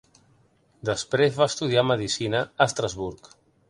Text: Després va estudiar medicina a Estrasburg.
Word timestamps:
Després 0.91 1.37
va 1.43 1.49
estudiar 1.53 1.87
medicina 1.93 2.43
a 2.47 2.71
Estrasburg. 2.71 3.35